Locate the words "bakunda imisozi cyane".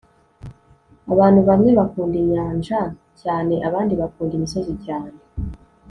4.01-5.17